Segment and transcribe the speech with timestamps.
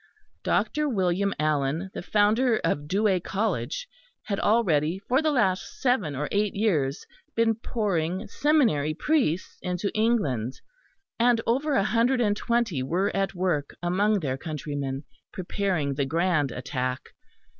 [0.43, 0.89] Dr.
[0.89, 3.87] William Allen, the founder of Douai College,
[4.23, 10.59] had already for the last seven or eight years been pouring seminary priests into England,
[11.19, 16.51] and over a hundred and twenty were at work among their countrymen, preparing the grand
[16.51, 17.09] attack.